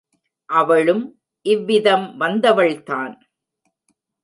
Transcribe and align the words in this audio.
அவளும் 0.49 1.03
இவ்விதம் 1.45 2.17
வந்தவள் 2.17 2.83
தான். 2.83 3.13